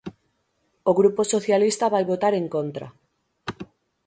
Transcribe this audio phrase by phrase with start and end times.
[0.89, 2.87] O Grupo Socialista vai votar en contra.